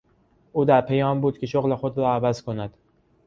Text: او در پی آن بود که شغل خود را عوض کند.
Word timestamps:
او 0.53 0.65
در 0.65 0.81
پی 0.81 1.01
آن 1.01 1.21
بود 1.21 1.37
که 1.37 1.45
شغل 1.45 1.75
خود 1.75 1.97
را 1.97 2.13
عوض 2.13 2.41
کند. 2.41 2.73